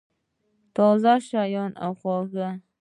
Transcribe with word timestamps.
تازه 0.75 1.13
شیان 1.27 1.71
او 1.83 1.91
خواږه 1.99 2.47